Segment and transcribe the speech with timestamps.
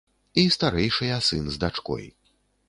[0.43, 2.09] І старэйшыя сын з дачкой.